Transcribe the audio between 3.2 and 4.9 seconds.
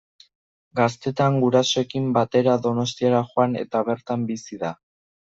joan eta bertan bizi da.